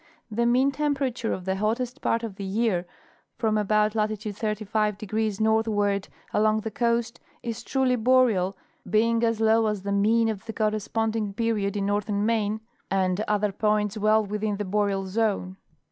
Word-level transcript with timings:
The 0.31 0.47
mean 0.47 0.71
temperature 0.71 1.31
of 1.31 1.45
the 1.45 1.57
hottest 1.57 2.01
part 2.01 2.23
of 2.23 2.35
the 2.37 2.43
year 2.43 2.87
from 3.37 3.55
about 3.55 3.93
latitude 3.93 4.35
35° 4.35 5.39
northward 5.39 6.07
along 6.33 6.61
the 6.61 6.71
coast 6.71 7.19
is 7.43 7.61
truly 7.61 7.95
boreal, 7.95 8.57
being 8.89 9.23
as 9.23 9.39
low 9.39 9.67
as 9.67 9.83
the 9.83 9.91
mean 9.91 10.27
of 10.27 10.45
the 10.47 10.53
correspond 10.53 11.15
ing 11.15 11.33
period 11.35 11.77
in 11.77 11.85
northern 11.85 12.25
Maine 12.25 12.61
and 12.89 13.19
other 13.27 13.51
points 13.51 13.95
well 13.95 14.25
within 14.25 14.57
the 14.57 14.65
Boreal 14.65 15.05
zone. 15.05 15.57